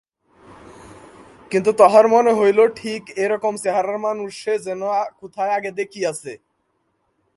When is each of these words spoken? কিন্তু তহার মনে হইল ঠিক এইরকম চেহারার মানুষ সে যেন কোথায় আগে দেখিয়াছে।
কিন্তু 1.51 1.71
তহার 1.73 2.05
মনে 2.07 2.31
হইল 2.33 2.59
ঠিক 2.81 3.01
এইরকম 3.23 3.53
চেহারার 3.63 3.99
মানুষ 3.99 4.29
সে 4.43 4.53
যেন 4.59 4.81
কোথায় 5.21 5.51
আগে 5.57 5.71
দেখিয়াছে। 5.71 6.33